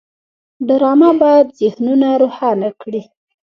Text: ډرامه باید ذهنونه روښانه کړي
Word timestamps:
ډرامه 0.67 1.09
باید 1.21 1.47
ذهنونه 1.59 2.07
روښانه 2.21 2.69
کړي 2.81 3.01